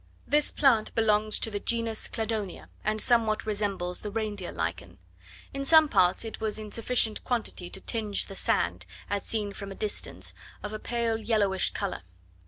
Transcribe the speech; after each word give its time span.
This 0.25 0.49
plant 0.49 0.95
belongs 0.95 1.37
to 1.37 1.51
the 1.51 1.59
genus 1.59 2.07
Cladonia, 2.07 2.69
and 2.83 2.99
somewhat 2.99 3.45
resembles 3.45 4.01
the 4.01 4.09
reindeer 4.09 4.51
lichen. 4.51 4.97
In 5.53 5.63
some 5.63 5.87
parts 5.87 6.25
it 6.25 6.41
was 6.41 6.57
in 6.57 6.71
sufficient 6.71 7.23
quantity 7.23 7.69
to 7.69 7.79
tinge 7.79 8.25
the 8.25 8.35
sand, 8.35 8.87
as 9.11 9.23
seen 9.23 9.53
from 9.53 9.71
a 9.71 9.75
distance, 9.75 10.33
of 10.63 10.73
a 10.73 10.79
pale 10.79 11.17
yellowish 11.17 11.69
colour. 11.73 12.01